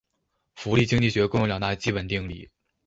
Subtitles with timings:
[0.55, 2.49] 福利经济学共有两大基本定理。